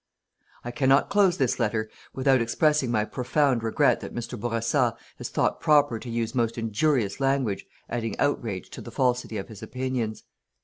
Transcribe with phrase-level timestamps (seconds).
[0.63, 4.35] "I cannot close this letter without expressing my profound regret that Mr.
[4.35, 9.47] Bourassa has thought proper to use most injurious language adding outrage to the falsity of
[9.49, 10.23] his opinions.